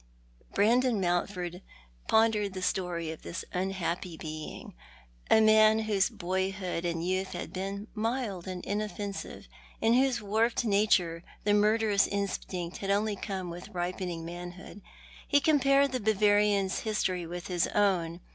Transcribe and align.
Brandon 0.55 0.99
Mountford 0.99 1.61
pondered 2.07 2.55
the 2.55 2.61
story 2.63 3.11
of 3.11 3.21
this 3.21 3.45
unbappy 3.53 4.17
l)eing; 4.17 4.73
a 5.29 5.39
man 5.39 5.77
whose 5.81 6.09
boyhood 6.09 6.85
and 6.85 7.05
youth 7.07 7.33
had 7.33 7.53
been 7.53 7.87
mild 7.93 8.47
and 8.47 8.65
inoffensive; 8.65 9.47
in 9.79 9.93
whose 9.93 10.19
warped 10.19 10.65
nature 10.65 11.23
the 11.43 11.53
murderous 11.53 12.07
instinct 12.07 12.77
had 12.77 12.89
only 12.89 13.15
come 13.15 13.51
with 13.51 13.69
ripening 13.69 14.25
manhood. 14.25 14.81
He 15.27 15.39
compared 15.39 15.91
the 15.91 15.99
Bavarian's 15.99 16.79
history 16.79 17.27
with 17.27 17.45
his 17.45 17.67
own. 17.67 18.21